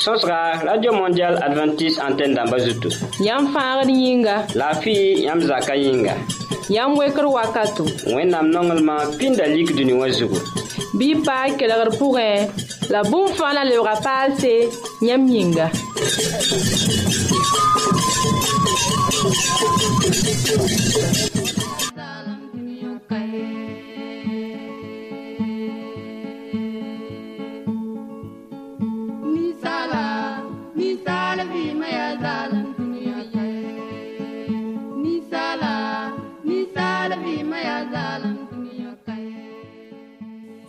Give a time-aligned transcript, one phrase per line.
[0.05, 2.89] Sosra, Radio Mondial Adventist Antenne d'Ambazutu.
[3.25, 4.35] Yam fangr yinga.
[4.57, 6.15] La fille yam zaka yinga.
[6.71, 7.85] Yam wekr wakato.
[8.17, 10.41] Wennam nongelman pindalik duni wazugo.
[10.99, 11.47] Bi pa
[12.01, 12.49] pourin.
[12.91, 14.67] La boum fana le passe
[15.03, 15.71] Yam yinga.
[19.21, 20.80] Thank you.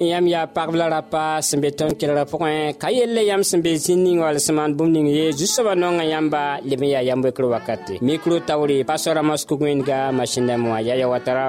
[0.06, 3.72] yãmb yaa pagb la rapa sẽn be tõnd kelgrã pʋgẽ ka yell yãmb sẽn be
[3.84, 7.44] zĩnd ning wall sẽn maan bũmb ning ye zu-soabã nonga yãmba leb n yaa yam-wekr
[7.54, 11.46] wakate mikro taoore pasora mosco wẽnga masin-dãmb wã yaya watara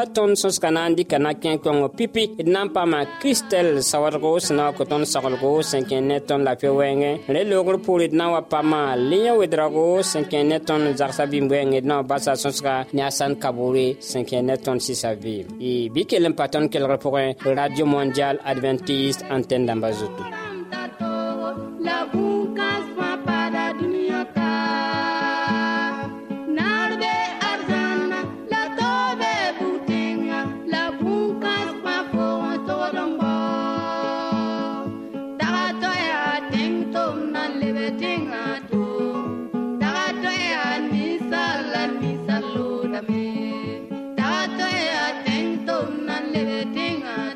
[0.00, 1.16] yaa tõnd sõs ka na n dɩka
[1.96, 6.00] pipi d na n paama kiristɛl sawadgo sẽn na wa kõ tõnd soglgo sẽn kẽ
[6.00, 6.46] ne tõnd
[8.18, 10.86] na wa paama lɩyã wedrago sẽn kẽ ne tõnd
[11.84, 16.00] na wa basa sõsga ne a sãn kaboore sẽn kẽ ne tõnd sɩsa vɩɩm bɩ
[16.08, 16.74] kell n pa tõnd
[17.58, 20.26] radio mondial adventiste antenne d'ambazoutou
[46.80, 47.29] singing.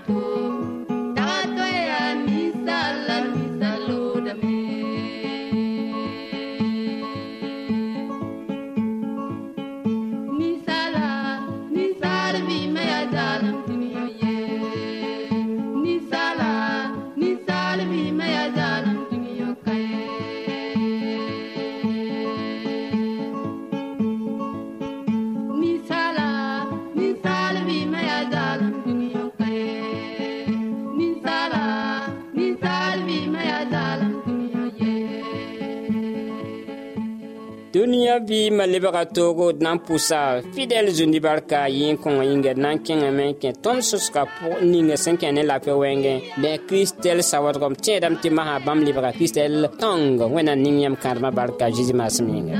[38.64, 42.74] bãmba lebga toogo d na n pʋsa fidɛl zu-nibar ka yɩ n kõng yĩngd na
[42.74, 44.24] n kẽngame kẽ tõnd sõska
[44.64, 49.70] ninga sẽn kẽ ne lapɛ wɛɛngẽ ne kiristɛl sawadgem tẽedame tɩ masã bãmb lebga kiristɛl
[49.80, 52.58] tõng wẽnnaam ning yãmb kãadmã barka zeezi maasem yĩnga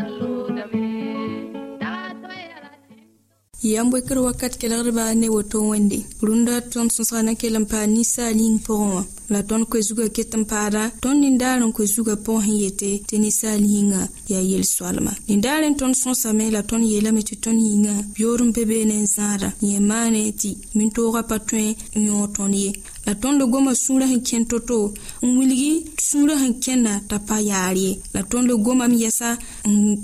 [3.65, 8.61] yam-wekr wakat kelgdba ne woto wẽnde rũndã tõnd sõsga na kell n paa ninsaal yĩng
[8.61, 12.89] pʋgẽ wã la tõnd koe-zugã ket n paada tõnd nindaar n koe-zugã pʋgẽ sẽn yete
[13.09, 17.95] tɩ ninsaal yĩnga yaa yel-soalma nindaar n tõnd sõsame la tõnd yeelame tɩ tõnd yĩnga
[18.21, 22.55] yoor n be beene n zãada yẽ maane tɩ min-toogã pa tõe n yõo tõnd
[22.63, 22.73] ye
[23.07, 24.81] la tõnd goma sũurã sẽn kẽn to-to
[25.25, 25.73] n wilgi
[26.09, 29.31] sũurã sẽn kẽnda t'a pa yaar ye la tõnd gomam yɛsa
[29.71, 29.97] n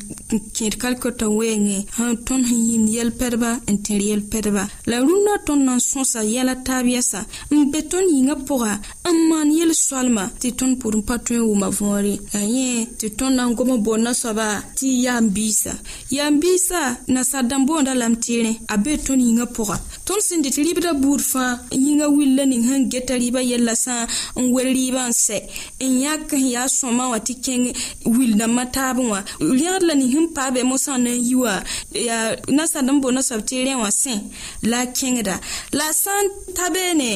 [0.57, 5.75] kẽed kalkta wɛɛngẽ sãn tõnd sẽn yĩnd yɛl-pɛdba n tẽr yɛl-pɛdba la rũndã tõnd na
[5.77, 7.21] n sõsa yɛla taab yɛsa
[7.53, 8.73] n be tõnd yĩngã pʋga
[9.15, 12.85] n maan yel soalmã tɩ tõnd pʋd n pa tõe n wʋma võore yaa yẽ
[13.01, 14.47] tɩ tõnd na n gom n boonna soaba
[14.79, 15.73] tɩ y yaam-biisã
[16.17, 16.81] yaam-biisã
[17.15, 19.77] nasaadãmb boonda lame teerẽ a be tõnd yĩngã pʋga
[20.07, 21.51] tõnd sẽn dɩt rɩbdã buud fãa
[21.85, 23.95] yĩngã willa ning sẽn geta rɩɩbã yɛllã sã
[24.41, 25.39] n wer rɩɩbã n sɛ
[25.89, 27.65] n yãk sẽn yaa sõma wã tɩ kẽng
[28.17, 29.19] wil dãmbã taab wã
[29.61, 31.55] rẽgd la ning sẽn paa bɩ mosã na n yi wã
[32.07, 32.23] yaa
[32.57, 34.15] nasaadãmb boonna soab teerẽ wã sẽ
[34.71, 35.35] la a kẽngda
[35.79, 36.27] la a sã n
[36.57, 37.11] ta beene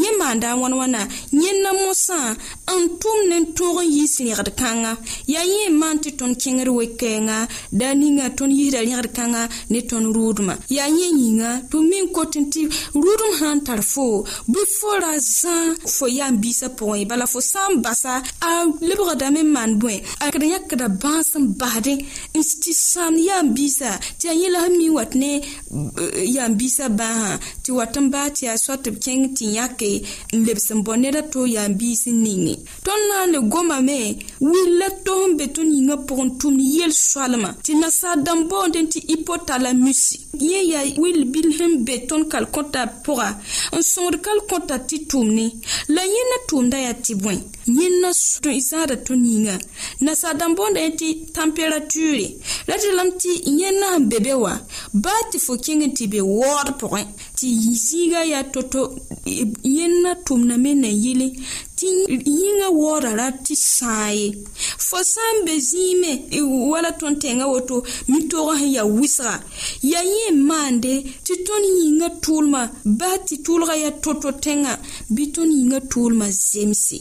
[0.00, 2.34] yẽ maanda a wãn wãna yẽnda mosã
[2.70, 4.92] n tʋm ne tõog n yiis rẽgd kãnga
[5.30, 7.38] yaa yẽ maan tɩ tõnd kẽngr wekɛɛngã
[7.70, 12.06] da ninga tõnd yisda rẽgd kãngã ne tõnd rʋʋdmã yaa yẽ yĩnga tɩ me n
[12.14, 12.62] kot tɩ
[12.98, 15.54] rʋʋdm sã n tar fo bɩ fo ra zã
[15.94, 18.50] fo yaam-biisã pʋgẽ bala fo sã n basa a
[18.82, 21.94] lebgdame n maan bõe akd yãkda bãas n basde
[22.34, 25.44] n tɩ sãamd yaam-biisã tɩ yaa yẽ la sẽn mi wat ne eh,
[26.26, 29.90] yaam-biisã bãasã tɩ wat n baa tɩ yaa soa b kẽng tɩ yãke
[30.34, 33.98] n lebs n bõ ned la to yaa biis ninge tõnd na n le gomame
[34.40, 38.98] wil la tog n be tõnd yĩngã pʋgẽ tũmd yel-soalmã tɩ nasaal dãmb boond tɩ
[39.14, 40.16] ipotalamusi
[40.50, 43.28] yẽ yaa wil bil sẽn be tõnd kalkõta pʋga
[43.76, 45.46] n sõngd kalkõta tɩ tʋmne
[45.94, 47.36] la yẽ na tʋʋmda yaa tɩ bõe
[47.78, 48.08] yẽ na
[48.70, 49.56] zãada tõnd yĩnga
[50.04, 51.06] nasaal dãmb boonda yẽ tɩ
[51.38, 52.28] temperatuure
[52.68, 53.30] la tɩ lame tɩ
[53.60, 54.54] yẽ na n be be wa
[55.04, 57.02] baa tɩ fo kẽng tɩ be waood pʋgẽ
[57.40, 57.48] tɩ
[57.84, 58.80] ziiga yaa to-to
[59.42, 59.42] e,
[59.76, 61.26] yẽnd na tʋmdame nan yɩle
[61.80, 61.88] tɩ
[62.40, 64.28] yĩngã waooda ra tɩ sã ye
[64.86, 66.40] fo sã n be zĩime e,
[66.70, 67.76] wala tõnd-tẽngã woto
[68.10, 69.32] mi-toog sẽn yaa wɩsga
[69.92, 70.92] yaa yẽ maande
[71.26, 72.60] tɩ tõnd yĩngã tʋʋlmã
[73.00, 74.72] baa tɩ tʋʋlga yaa to-to tẽngã
[75.14, 76.98] bɩ tõnd yĩngã tʋʋlmã zemse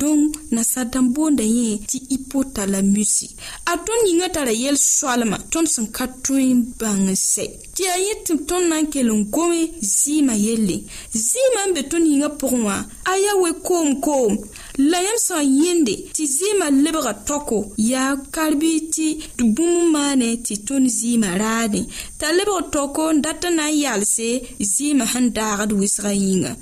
[0.00, 0.22] dõnc
[0.54, 3.26] nasadãmb boonda yẽ tɩ y pota la musi
[3.70, 7.44] a tõnd yĩngã tara yel soalmã tõnd sẽn ka tõe n bãngsɛ
[7.74, 9.60] tɩ yaa yẽ tɩ tõnd na n kell n gome
[10.00, 10.76] zɩɩmã yelle
[11.28, 12.76] zɩɩmã n be tõnd yĩngã pʋgẽ wã
[13.10, 14.36] a yaa we koom-koom woom
[14.90, 17.56] la yãmb sẽn yẽnde tɩ zɩɩmã lebga tɔko
[17.92, 18.70] yaa karbi
[19.36, 21.82] tɩ bũmb maane tɩ tõnd zɩɩmã raadẽ
[22.20, 24.28] t'a lebg tɔko n dat n na n yaalse
[24.74, 26.52] zɩɩmã sẽn daagd wɩsga yĩnga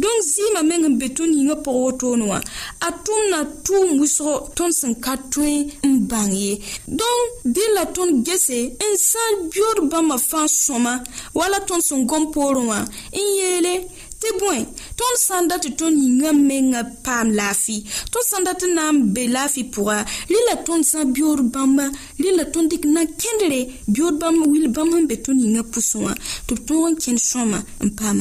[0.00, 2.38] dõnc zɩɩmã meng n be tõnd yĩngã pʋg wotone wã
[2.86, 5.54] a tʋmna tʋʋm wɩsgo tõnd sẽn ka tõe
[5.90, 6.52] n bãng ye
[6.98, 7.22] dõnc
[7.54, 8.58] dɩ la tõnd gese
[8.90, 10.94] n sã n biod bãmbã fãa sõma
[11.38, 12.78] wala tõnd sẽn gom poorẽ wã
[13.20, 13.74] n yeele
[14.20, 14.58] tɩ bõe
[14.98, 17.76] tõnd sã n dat tõnd yĩngã mengã paam laafɩ
[18.12, 19.96] tõnd sã n dat na n be laafɩ pʋga
[20.32, 21.84] rɩla tõnd sã biood bãmbã
[22.24, 23.60] rɩla tõnd dɩk nan-kẽndre
[23.94, 26.12] biood bãmb wil bãmb sẽn be tõnd yĩngã pʋsẽ wã
[26.46, 28.16] tɩ b tõog n kẽnd sõma n paam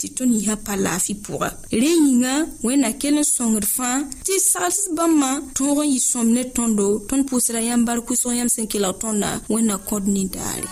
[0.00, 1.48] tɩ tõnd yĩsã pa laafɩ pʋga
[1.82, 2.34] rẽ yĩngã
[2.66, 3.96] wẽnna kell n sõngd fãa
[4.26, 8.50] tɩ saglsd bãmbã tõog n yɩ sõm ne tõndo tõnd pʋʋsda yãmb bark wʋsg yãmb
[8.54, 10.68] sẽn kelg tõndã wẽnna kõd nindaare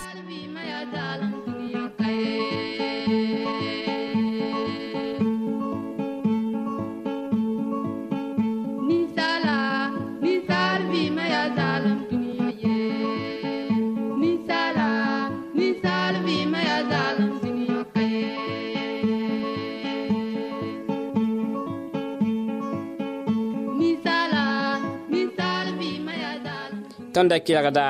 [27.31, 27.85] da kelgda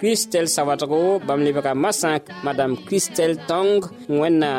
[0.00, 3.72] kiristɛl sawadgo bãmb lebga masãk madam kiristɛl tong
[4.20, 4.50] wẽnna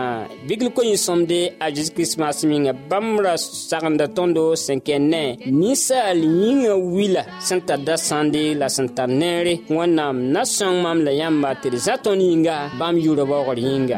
[0.48, 3.34] bigl ko-yĩsõmde a zeezi kiristmaas yĩnga bãmb ra
[3.70, 5.24] sagenda tõndo sẽn kẽ ne
[5.60, 10.98] ninsaal yĩngã wila sẽn tar da sãnde la sẽn tar neere wẽnnaam na sõng mam
[11.06, 13.98] la yãmba tɩ d zã tõnd yĩnga bãmb yʋʋra baoogr yĩnga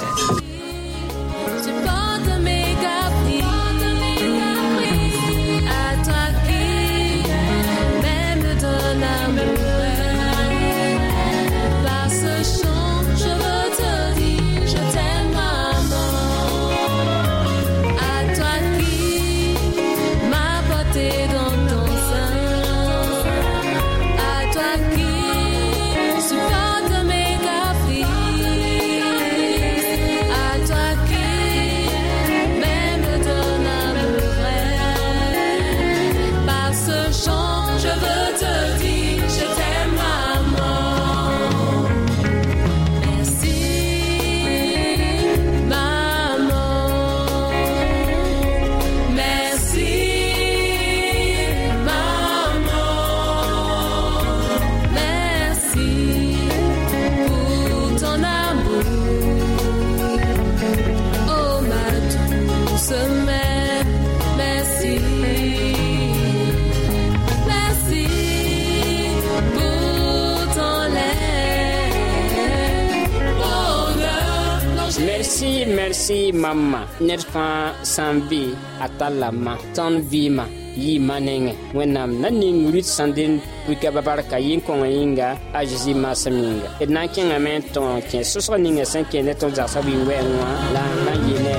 [77.06, 78.42] ned fãa sã n be
[78.84, 80.44] a tar la ma tõnd vɩɩmã
[80.84, 83.32] yɩɩmã nengẽ wẽnnaam na ning rɩt sẽn dɩn
[83.66, 85.28] pika-ba barka yɩn-kõngã yĩnga
[85.58, 89.32] a zeezi maasem yĩnga d na n kẽngame n tõog kẽ sõsg ninga sẽn kẽende
[89.40, 91.57] tõnd zagsb yĩn wɛɛngẽ wã la n na n yɩ ne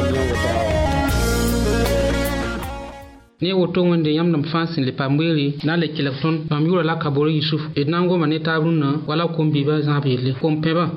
[3.42, 7.70] E ne woto wẽnde yãmb fãa le Pamweli, weere na n le la kabore yusuf
[7.74, 10.90] d na n goma ne taab rũnnã wala kom-biibã zãab yelle kom-pẽbã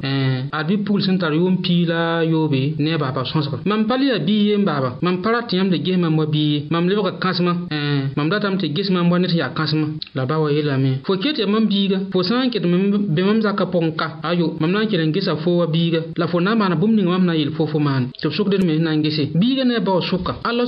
[0.51, 1.03] ad bɩ pugl
[1.87, 5.71] la ne a baaba sõsga mam pa le bii mam pa rat yãmb
[6.03, 9.05] mam wa bii ye mam lebg kãsemã eh, mam datame tɩ ges la
[10.27, 12.01] ba wa yeelame fo ket yaa mam biiga
[14.25, 14.73] ayo mam
[16.17, 17.35] la fo na n maana na na
[19.93, 20.65] a sʋka a la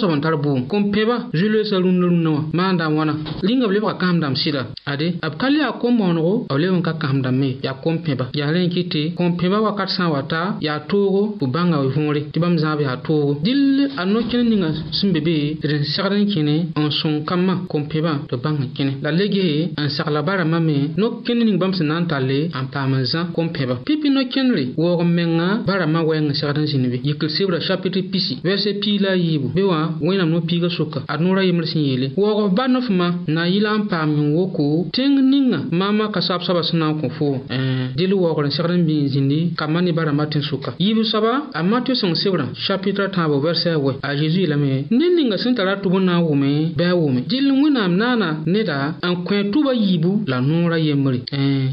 [1.64, 3.14] leesa rũnnã rũnnã wã maan dãmb wãna
[3.48, 6.82] rĩnga b lebg ka kãsem-dãmb sɩda ade b ka le yaa kom-baoonego b leb n
[6.86, 10.78] ka kãsem-dãmbe yaa kom-pẽba yaa rẽ n kɩte kom-pẽba wakat sã n wa taa yaa
[10.90, 15.20] toogo bɩ bãnga vũore tɩ bãmb zãab yaa toogo dɩll a no-kẽnd ninga sẽn be
[15.26, 19.10] bee d n segd n kẽne n sõng kambã kom-pẽbã tɩ bãng n kẽne la
[19.18, 22.92] le gese n sagla bara mame no-kẽnd ning bãmb sẽn na n talle n paam
[22.92, 27.98] n zã kom-pẽbã pipi no-kẽndre waoog menga barãmbã wɛɛngẽ segd n zĩnd be yikr-sebrã chapitr
[28.12, 31.82] pisi vɛrse pii la a yiibu be wã wẽnnaam no-piigã soka ad noorã rɩmd sẽn
[31.88, 36.20] yeele waoog b ba nofmã na yɩla n paam n woko tẽng ninga maama ka
[36.26, 37.34] soab-soabã sẽn na n kõ foo
[37.98, 41.62] dɩl waoogr n segd n bɩ n zĩndi kambã ne bara matẽn sʋka yib-soaba a
[41.62, 45.96] matɩ sõng sebrã chapitra tãabo vɛrsɛ wɛ a zeezi yeelame ne ninga sẽn tara tʋb
[46.00, 50.24] n na n wʋme bɩ a wʋme dɩl wẽnnaam naana neda n kõ tʋba yiibu
[50.26, 51.18] la noorã yembre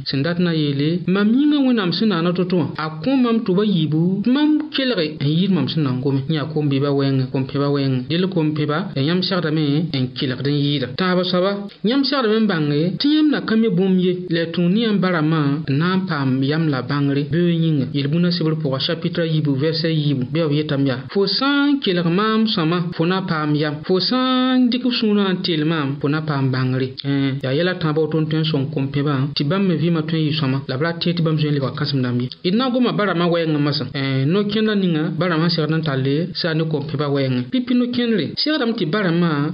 [0.09, 3.38] sẽn dat na yeele mam yĩngã wẽnnaam sẽn na na to-tɩ wã a kõ mam
[3.45, 7.25] tʋba yiibu tɩ mam kelge n yɩɩd mam sẽn na n gome yã kom-bɩba wɛɛngẽ
[7.31, 11.51] kom-pẽba wɛɛngẽ dɩl kom-pẽba yãmb segdame n kelgd n yɩɩda taaba soaba
[11.83, 14.99] yãmb segdame n bãnge tɩ yãmb na ka me bũmb ye la tũu ne yãmb
[15.03, 19.51] barãmã n na n paam yam la bãngre bee yĩnga yel-bũnã sebr pʋgã chapitra yibu
[19.61, 23.55] vɛrsɛ yibu bɩ b yetame yaa fo sã n kelg maam sõma fo na paam
[23.61, 24.19] yam fo sã
[24.57, 27.99] n dɩk b sũurã n teel maam fo na paam bãngre eh, yaa yɛla tãabã
[28.03, 30.77] woto n tõe n sõng kom-pẽbã tɩ bãmb me vɩɩmã tõe n yɩ sõma la
[30.77, 32.91] b ra tɩ tɩ bãmb zoe n lebga kãsem dãmb ye d na n goma
[32.97, 36.01] barãmbã wɛɛngẽ masã eh, no-kẽndã ninga barãmã segd n tall
[36.39, 39.53] saa ne kom-pẽbã wɛɛngẽ pipi no-kẽndre segdame tɩ barãmã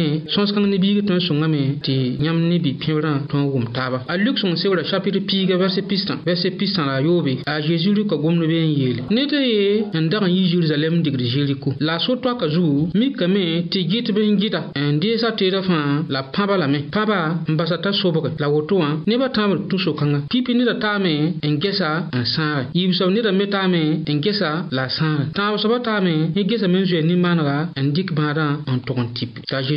[0.01, 1.93] yẽ sõs kãng ne biigã tõe n sõngame tɩ
[2.25, 4.55] yãmb ne bi-pẽbrã tõe n wʋm taaba a luk sõng
[4.89, 9.01] chapitre piiga verse pistã verse pistã la yoobe a zeezi rɩka gomd bee n yeele
[9.13, 13.79] ne ye n dag n yi zerusalɛm digd zeriko la a so-toaka zugu mikame tɩ
[13.91, 17.91] gɩt b n gɩta n deesa teedã fãa la pãba lame pãba n basa t'a
[17.93, 22.25] sobge la woto wã nebã tãabr tũ so kãnga pipi neda taame n gesa n
[22.33, 26.85] sãage yiib-soab neda me taame n gesa la a sãaga tãabsbã taame y gesame n
[26.89, 29.29] zoee nimaanega n dɩk bãadã n tog n tip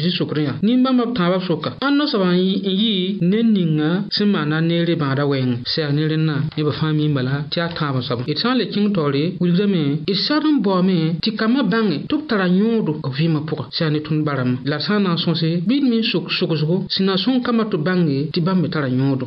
[0.04, 2.38] zĩ sokrenga nimbãmbã b tãabã b soka ãnd noosbã n
[2.82, 2.94] yɩ
[3.30, 7.56] ne ninga sẽn maana neere bãada wɛɛngẽ sɛg ne rẽnnã neb fãa mim bala tɩ
[7.60, 10.98] yaa tãab n soab d sã n le kẽng taoore wilgdame d sad n baoome
[11.24, 14.76] tɩ kambã bãnge tɩ b tara yõodo b vɩɩmã pʋgã sɛg ne tũnd barãmba la
[14.78, 17.20] d sã n na n sõse bɩ d me n sok sogsgo sẽn na n
[17.24, 19.26] sõng kambã tɩ bãnge tɩ bãmb me tara yõodo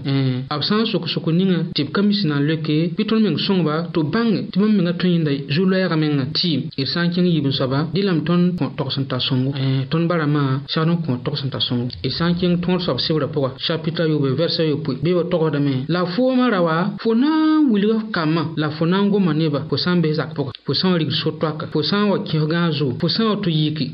[0.60, 3.38] b sã n sok-sok ninga tɩ b ka mis na n leke bɩ tõnd meng
[3.46, 7.12] sõngba tɩ b bãnge tɩ bãmb menga tõe yĩnda zu-loɛɛgã mengã tɩɩm d sã n
[7.14, 8.46] kẽng yiib n soaba dɩ lame tõnd
[8.78, 10.44] tõgs n ta sõngo eh, tõnd barãmbã
[10.74, 13.50] sagd n kõ togsẽn t'a sõngo d e sã n kẽng tõod soab sebrã pʋga
[13.66, 17.32] chapitra yoobe vɛrsa yopoe bɩ ba togdame la foomã ra wa fo na
[17.64, 20.52] n wilga kambã la fo na n goma neba fo sã n bes zak pʋga
[20.68, 23.28] fo sã wa rigd so-toaka fo sã n wa kẽsgã a zo fo sã n
[23.32, 23.86] wa to yiki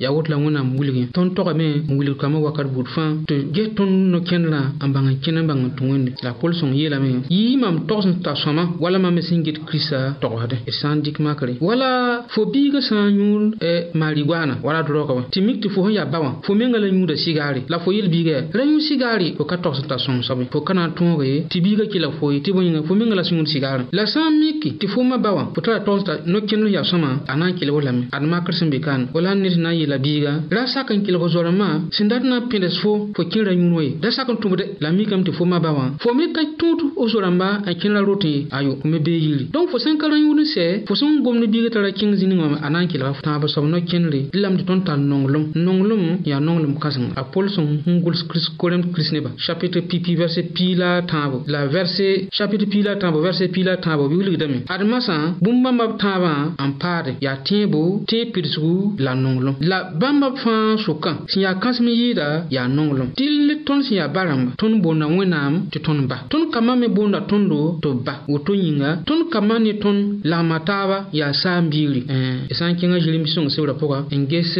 [0.00, 4.08] yaa woto la wẽnnaam wilgẽ tõnd togame n kambã wakat buud fãa tɩ ges tõnd
[4.14, 7.84] no-kẽndrã n bãng n kẽn n bãng n tɩ wẽnde la pʋlsõng yeelame yɩ mam
[7.84, 11.04] togs n t'a sõma wala mam me sẽn get kirista togsdẽ d e sã n
[11.04, 15.60] dɩk makre wala fo biigã sã n yũur e maarigoana wala droga raoogame tɩ mik
[15.60, 18.40] tɩ fo sẽn yaa ba wã fo menga la yũuda sigaare la fo yel biigã
[18.40, 21.44] yaa ra yũur sigaare fo ka togs n t'a sõmsabe fo ka na n tõoge
[21.52, 24.06] tɩ biigã kela la foe tɩ bõe yĩnga fo menga la sẽn yũud sigaarẽ la
[24.08, 27.12] sã n miki tɩ fo ma ba wã fo tara togs n t'a no-kẽnd ya-sõma
[27.28, 29.98] a na n kelg lame ad makr sẽn be kaan wala ned na n yeela
[29.98, 33.72] biiga ra sak n kelg zoormã sẽn dat na n pẽdes fo fo kẽerã yũur
[33.76, 36.40] wã ye da sak n tũmd la mikame tɩ fo maba wã fo me ka
[36.58, 39.98] tũud f zoorãmba n kẽnrã roto ye ayo fo me bee yiri donc fo sẽn
[40.00, 42.80] ka rã yũud n sɛ fo sẽn gomd biigã tara kẽng zĩnig wã a na
[42.82, 47.12] n kelga tãab soab no-kẽnre d lame tɩ tõnd tar nonglem nonglem yaa nonglem kãsenga
[47.20, 52.66] a pols n gʋls korem kirist nebã chapitre pipi verse piila tãabo la verse chapitre
[52.72, 56.34] piila tãabo verse piila tãabo bɩ wilgdame ad masã bũmb bãmba b tãab fãabã
[56.68, 61.86] n paade yaa tẽebo tẽ pidsgu la nonglem la bãmba fãa sʋkã sẽn yaa kãsem
[62.00, 66.44] yɩɩda yaa nonglem tɩl tõnd sẽn yaa barãmba tõnd boonda wẽnnaam tɩ tõnd ba tõnd
[66.54, 70.00] kambã me boonda tõndo tɩ ba woto yĩnga tõnd kambã ne tõnd
[70.30, 74.54] lagma taaba yaa saam-biigri d eh, sã n kẽngã zĩrim sõng sebrã pʋga n ges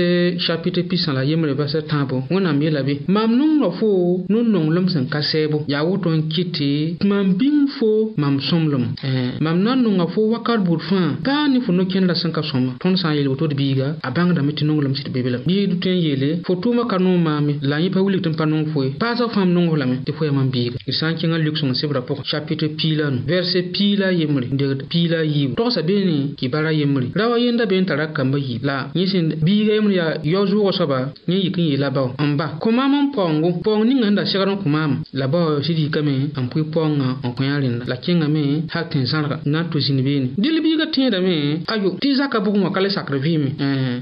[0.47, 5.21] chapitre pisã la yembre basa tãabo wẽnnaam yeela be mam nongrã foo nun-nonglem sẽn ka
[5.31, 6.71] sɛɛbo yaa woto n kɩ tɩ
[7.11, 11.09] mam bĩng fo mam sõmblem eh, mam na n nonga fo wakat buud fãa
[11.43, 14.11] paa ne fo no-kẽndrã sẽn ka sõma tõnd sã n yeel woto d biiga a
[14.15, 17.19] bãngdame tɩ nonglame sɩd bebe lame bɩ d tõe n yeele fo tʋʋmã ka nong
[17.27, 19.97] maame la yẽ pa wilg tɩ n pa nong foe paa fãam fãmb nongs lame
[20.07, 23.59] tɩ foɛɛmã n biiga d sã n kẽngã lʋksng sebrã pʋgẽ chapitre piila nu vɛrse
[23.75, 24.55] piila yembre n
[24.93, 28.39] piila a yiib togsa beene kɩ bara yembre ra wa yẽnda be n tara kambã
[28.39, 32.15] yiib la yẽ sẽn biiga yembr yaa yao zʋʋgã soaba yẽ yik n yeela bao
[32.23, 35.75] n ba kõmaam n paoongo paoong ninga sẽn da segd n kõmaam la bao sɩd
[35.83, 39.67] yikame n pʋɩ paoongã n kõ ã rẽnda la kẽngame hak tẽn zãrga n na
[39.67, 43.15] n to zĩnd beene dɩl biiga tẽeda yetame ayo tɩ zakã bugẽ ka la sakr
[43.17, 43.51] vɩɩme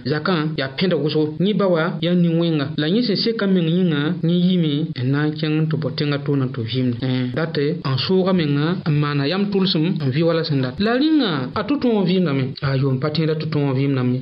[0.06, 4.14] zakã yaa pẽda wʋsgo yẽ ba wa yaa nin-wẽnga la yẽ sẽn seka meng yĩngã
[4.22, 6.96] yẽ yime n na n kẽng tɩ b tẽngã toonã tɩ vɩɩmde
[7.34, 11.48] dat n soogã mengã n maana yam tʋlsem n vɩ wala sẽn dat la rĩngã
[11.54, 14.16] a tʋ tõog vɩɩmdame ayo n pa tẽeda tɩ tõog vɩɩmdame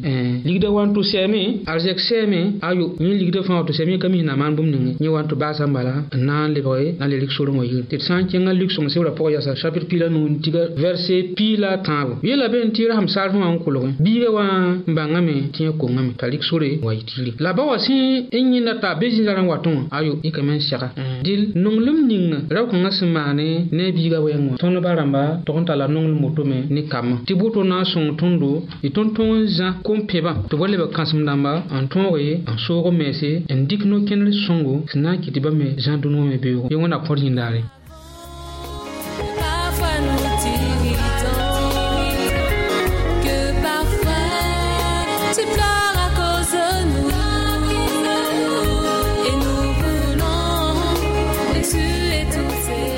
[0.45, 4.09] ligda wa n to sɛɛme arzɛk sɛɛme ayo yẽ ligda fãa tɩ sɛm yẽ ka
[4.09, 6.55] mis na maan bũmb ninge yẽ wa n tɩ baasã n bala n na n
[6.55, 9.31] lebge na le rɩk sorengã yir tɩ d sã n kẽngã lik sõng sebrã pʋgã
[9.35, 13.43] yasa chapitre pila nuun tiga verse pila tãabo yela be n biigrã sẽn saar sẽn
[13.43, 16.93] wa n kʋlgẽ biigã wã n bãngame tɩ yã kongame t'a rɩk sore n wa
[16.95, 19.71] yɩ tiire la ba wa sẽn n e yẽnda t'a be zĩndã rã n watẽ
[19.75, 21.23] wã ayo yikame n sɛga mm.
[21.25, 25.65] dɩl nonglem ninga rao-kãngã sẽn maane ne a biigã wɛɛngẽ wã tõndbã rãmba tog n
[25.69, 28.51] tall a nonglem wotome ne kambã tɩ boto na n sõng tõndo
[28.87, 32.57] y tõnd tõog n zã kom-pẽbã tɩ b wa leb kãsem dãmba n tõoge n
[32.65, 36.17] soog mɛɛse n dɩk no-kẽnd sõngo sẽn na n kɩ tɩ bãmb me zã dũni
[36.21, 37.63] wã me beoogo yẽ wẽnna kõd yĩndaare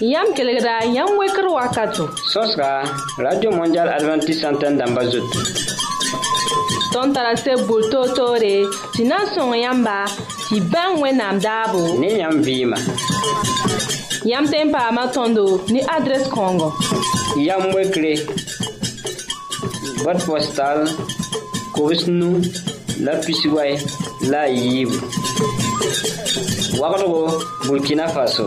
[0.00, 2.06] Yam kelegra, yam weker wakato.
[2.30, 2.84] Sos ka,
[3.18, 5.26] Radio Mondial Adventist Santen damba zot.
[6.92, 10.06] Ton tarase boul to to re, si nan son yamba,
[10.46, 11.98] si ban we nam dabo.
[11.98, 12.76] Ne yam vima.
[14.24, 16.70] Yam tempa matondo, ni adres kongo.
[17.36, 18.14] Yam wekre,
[20.04, 20.86] bot postal,
[21.74, 22.38] kowes nou,
[23.02, 23.74] la pisiway,
[24.30, 24.90] la yib.
[26.78, 28.46] Wakro, Burkina Faso.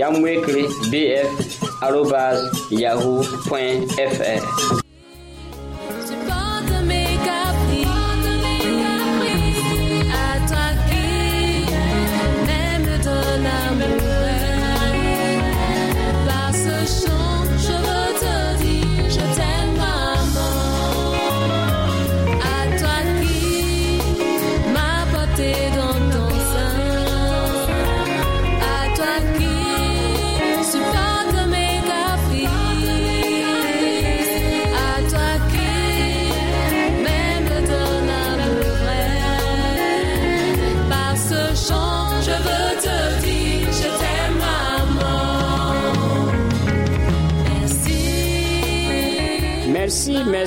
[0.00, 1.30] yamwekri bf
[2.82, 4.83] yahoo.fr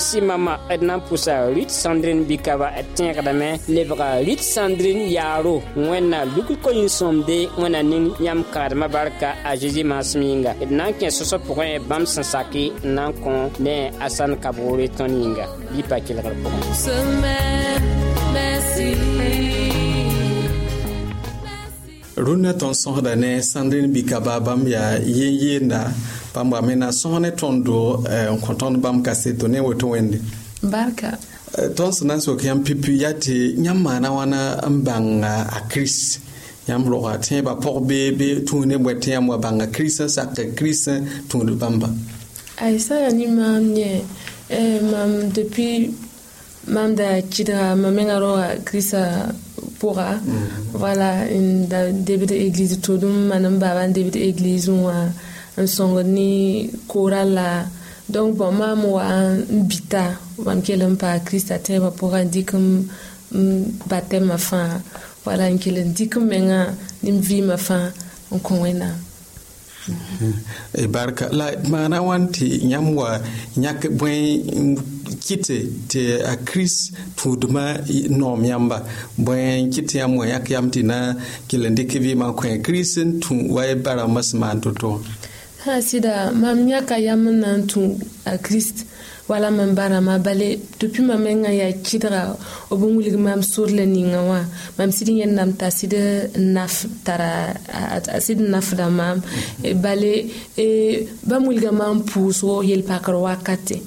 [0.10, 5.56] si mama d na n pʋsa rɩt sãndrin bikaba d tẽegdame lebga rɩt sãndrin yaaro
[5.90, 10.86] wẽnna lugd ko yĩn-sõmde wẽna ning yãmb kãadmã barka a zeezi maasem yĩnga d na
[10.88, 13.34] n kẽ sõsb pʋgẽ bãmb sẽn sake n na n kõ
[13.66, 16.56] ne a sãn kabore tõnd yĩnga yi pa kelgr pʋgẽ
[22.26, 25.82] rũnnã tõnd sõsda ne sãndrin bikaba bãmb yaa yen yeenda
[26.38, 29.88] bãmb wa mena sõs ne tõndo n kõ tõnd bãmb ka se tɩ ne woto
[29.96, 30.18] wẽnde
[30.74, 31.16] barka
[31.78, 33.34] tõnd sẽn na n sok yãmb pipi yaa tɩ
[33.66, 36.20] yãmb maana wãna n bãnga a kirist
[36.70, 40.10] yãmb rogã tẽebã pʋg bee bee tũus ne bõe tɩ yãmb wa bãnga kirist n
[40.16, 41.88] sak kirist n tũud bãmba
[42.66, 44.02] aysaya ne maam yẽ
[44.92, 45.90] mam depuis
[46.74, 49.04] mam da kɩdga mam mengã rogã kiristã
[49.80, 50.08] pʋga
[50.82, 55.10] voilà n da debd eglise tʋʋdum man n baba n debd eglise wã
[55.62, 56.30] n sõng ne
[56.88, 57.50] koora la
[58.14, 60.04] donc bon maam wa n bita
[60.46, 62.66] mam kell n paa kirista tẽebã pʋgã n dɩk n
[63.90, 64.70] batɛmã fãa
[65.26, 66.62] wala n kell n dɩk n mengã
[67.04, 67.86] ne m vɩɩmã fãa
[68.34, 68.98] n kõ wẽnnaam
[70.94, 73.10] barka la maana wan tɩ yãmb wa
[73.64, 74.14] yãk bõe
[75.26, 75.58] kɩte
[75.92, 76.82] tɩ a kirist
[77.18, 77.66] tũudmã
[78.20, 78.78] noom yãmba
[79.26, 79.40] bõe
[79.74, 80.98] kɩt yãmb wã yãk yam tɩ na
[81.50, 85.26] kell n dɩk vɩɩmã n kõ kirist n tũ wa barãmbã sẽn maan to-toogẽ
[85.68, 87.82] sã sɩda mam yãka yam n na n tũ
[88.32, 88.78] a kirist
[89.30, 89.84] wala mam ba
[90.26, 90.50] bale
[90.80, 92.22] depuis mam mengã yaa kɩdga
[92.80, 94.40] b n wilg mam sʋr la ninga wã
[94.78, 95.94] mam sɩd yẽnnaam t'a sɩd
[96.56, 96.76] naf
[97.06, 97.32] tara
[98.16, 99.18] a sɩd nafda maam
[99.84, 100.14] bale
[101.30, 103.78] bãmb wilga mam pʋʋsgo oh, yel-pakr wakate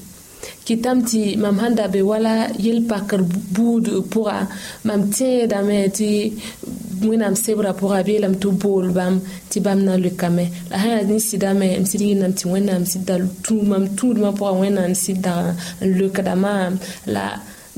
[0.71, 3.21] kɩtame tɩ mam sãn da be wala yel-pakr
[3.55, 4.37] buud pʋga
[4.87, 6.09] mam tẽedame tɩ
[7.09, 9.19] wẽnnaam sebra pʋga beelame tɩ bool bãmb
[9.51, 13.03] tɩ bãmb na lekame la sã yaa nin sɩdame m sɩd yɩnam tɩ wẽnnaam sɩd
[13.09, 13.15] da
[13.71, 15.45] mam tũudmã pʋga wẽnnaam sɩd dag
[15.87, 16.53] n lekdama
[17.15, 17.25] la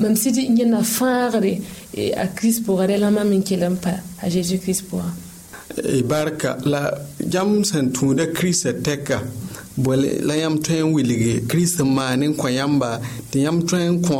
[0.03, 1.53] mam sɩd yẽna fãagre
[2.01, 5.05] e, a kirist pʋga rẽ la mam n kell n pa a zeezi kirist pʋga
[6.11, 6.81] barka la
[7.33, 9.19] jam sẽn tũuda kiristã e tɛka
[9.77, 9.97] bõe
[10.29, 11.33] la yãmb tõe n wilge
[11.83, 12.91] ma n maan n kõ yãmba
[13.31, 14.19] tɩ yãmb tõe n kõ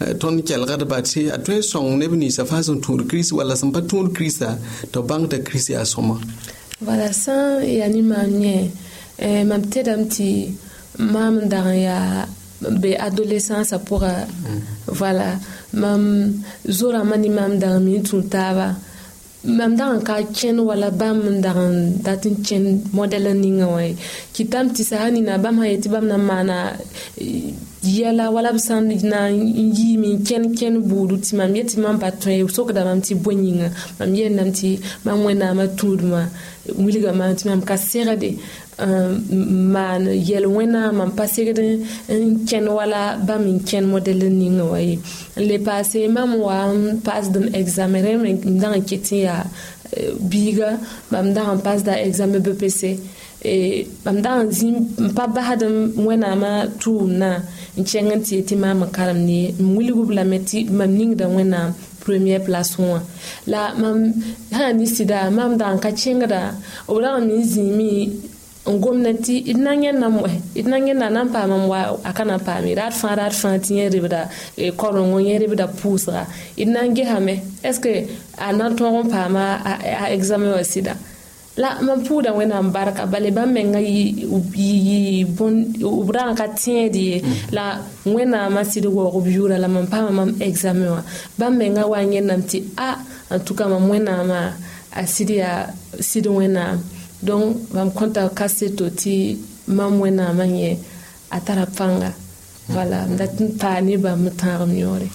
[0.00, 3.00] eh, tõnd kelgdba a tõe n ne neb ninsã fãa sẽn tũud
[3.38, 4.50] wala sam sẽn pa tũud kiristã
[4.92, 6.16] tɩ b bãng t'a kirist yaa sõma
[6.86, 8.58] vala sã n yaa ne maam yẽ
[9.26, 10.30] eh, mam tedame tɩ
[11.14, 12.08] maam n dag n yaa
[12.82, 14.14] be adolescence pʋga
[15.00, 15.40] vala mm.
[15.82, 16.02] mam
[16.78, 18.88] zorãmbã ne maam dam mi n tava taaba mm.
[19.44, 21.74] mam dagn ka kẽn wala bãmb n dagn
[22.04, 23.82] dat n kẽn modɛlã ninga wã
[24.36, 26.56] kɩtame tɩ saa nina bãmb sã yetɩ bãmb na n maana
[27.96, 29.40] yɛla wala b sãn na n
[29.76, 33.32] yiime n kẽn kẽn buudu tɩ mam yetɩ mam pa tõe sokda mam tɩ bõe
[33.44, 34.68] yĩnga mam yeelnam tɩ
[35.08, 36.22] mam wẽnnaamã tũudmã
[36.84, 38.30] wilgame tɩ mam ka segde
[39.74, 41.58] maan yɛl wẽnnaamã n pa segd
[42.08, 44.60] bam kẽn wala bãmb n
[45.46, 49.42] le passé mam wa n paas dẽn exame rẽm n dãng n ket n yaa
[49.96, 50.70] eh, biiga
[51.10, 52.80] bpc
[53.52, 54.18] et bam
[54.56, 55.62] zĩ e, n pa basd
[56.06, 57.44] wẽnnaamã tʋʋmdã na
[57.90, 59.40] kẽng n tɩ tɩ maam n karem ne
[60.78, 62.98] mam ning lame wena mam première place wã
[63.52, 63.98] la mam
[64.56, 66.40] hanisida ni sida mam dãng ka kẽngda
[68.66, 71.96] gomnati d na n yẽnna moɛ d na n yẽnna na n paam n wa
[72.04, 74.20] a ka na n paame raad fãa raad fãa tɩ yẽ rebda
[74.76, 76.24] korengo yẽ rebda pʋʋsga
[76.56, 78.04] d na n gesame est ce
[78.36, 80.92] a na n tõog n paama a examen wã sɩda
[81.56, 84.28] la mam pʋʋda wẽnnaam barka bale bãmb menga yɩ
[86.06, 87.20] b rãng ka tẽed ye
[87.56, 91.02] la wẽnnaamã sɩd waoog b yʋʋra la mam paama mam examen wã
[91.40, 92.88] bãmb menga wa n yẽnnaam tɩ a
[93.32, 94.52] en n tʋka mam wẽnnaamã
[94.92, 96.78] a sɩd yaa sɩd wẽnnaam
[97.22, 99.14] donc mam konta kase to tɩ
[99.76, 100.72] mam wẽnnaamã yẽ
[101.36, 102.10] a tara pãnga
[102.74, 105.08] voilà m dat n paa ne bãmb n tãagem yõore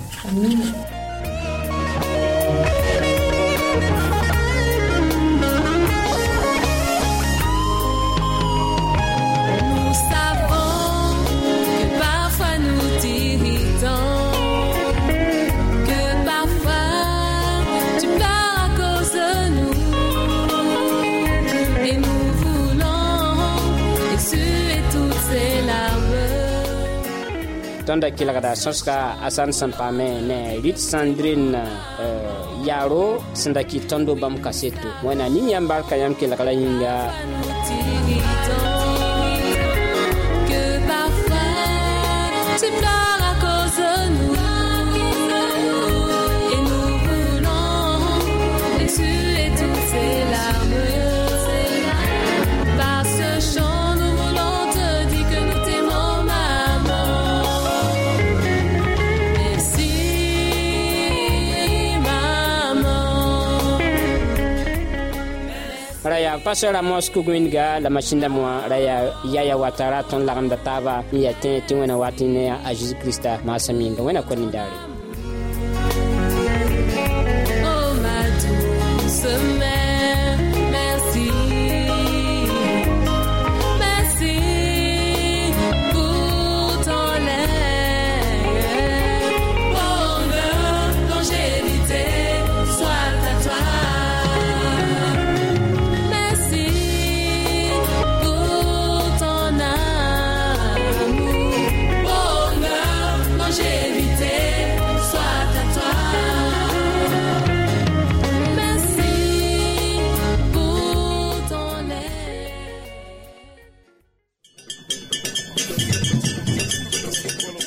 [27.97, 31.71] da kelgda sõsga a sãn sẽn paame ne rɩt sãndrin euh,
[32.67, 36.51] yaro yaaro sẽn da kɩt tõndo bãmb kaseto seto wẽnnaam nin yãmb barka yãmb kelgrã
[36.53, 36.97] yĩnga
[66.45, 68.77] pasteur amos kug wĩnga la masinda moã ra
[69.35, 73.31] yaya watara tõnd lagemda taaba n ya tẽ tɩ wẽna wat ne a zeezi kirista
[73.47, 74.77] maasã minga wẽna kõ nindaare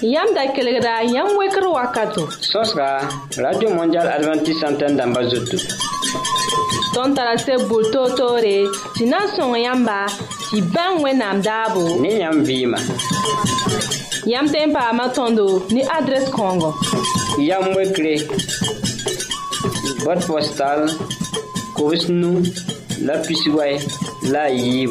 [0.03, 2.27] Yam da kelegra, yam wekr wakato.
[2.43, 5.61] Sos ka, Radio Mondial Adventist Santen damba zotou.
[6.95, 10.09] Ton tarase boul to to re, si nan son yamba,
[10.51, 12.01] si ban we nam dabo.
[12.01, 12.79] Ne yam vima.
[14.27, 16.75] Yam tempa matondo, ni adres kongo.
[17.39, 18.17] Yam wekre,
[20.05, 20.89] bot postal,
[21.79, 22.43] kovis nou,
[23.07, 23.79] la pisiway,
[24.33, 24.91] la yib.